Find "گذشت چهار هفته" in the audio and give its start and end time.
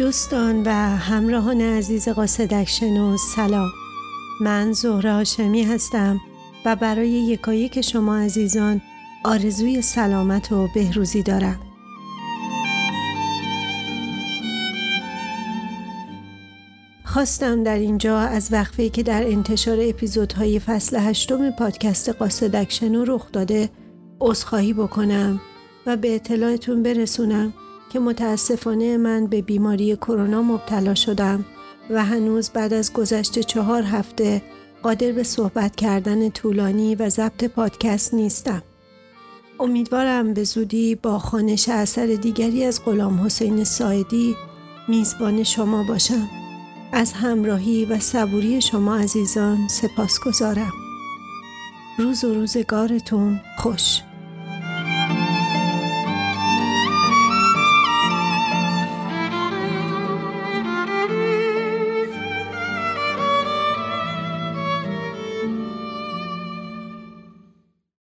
32.92-34.42